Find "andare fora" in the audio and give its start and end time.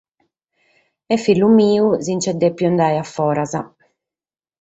2.71-3.45